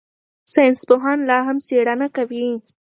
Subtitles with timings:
[0.53, 2.45] ساینسپوهان لا هم څېړنه کوي.